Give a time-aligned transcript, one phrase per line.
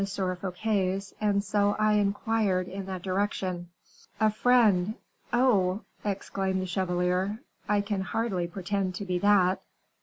[0.01, 3.69] Fouquet's, and so I inquired in that direction."
[4.19, 4.95] "A friend!
[5.31, 7.37] oh!" exclaimed the chevalier,
[7.69, 9.61] "I can hardly pretend to be that.